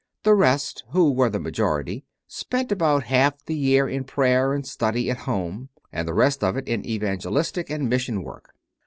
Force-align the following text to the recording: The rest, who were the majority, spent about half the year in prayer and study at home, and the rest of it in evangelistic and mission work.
The 0.23 0.33
rest, 0.33 0.83
who 0.93 1.11
were 1.11 1.29
the 1.29 1.37
majority, 1.39 2.03
spent 2.25 2.71
about 2.71 3.03
half 3.03 3.45
the 3.45 3.53
year 3.53 3.87
in 3.87 4.03
prayer 4.03 4.51
and 4.51 4.65
study 4.65 5.11
at 5.11 5.17
home, 5.29 5.69
and 5.93 6.07
the 6.07 6.15
rest 6.15 6.43
of 6.43 6.57
it 6.57 6.67
in 6.67 6.83
evangelistic 6.83 7.69
and 7.69 7.87
mission 7.87 8.23
work. 8.23 8.55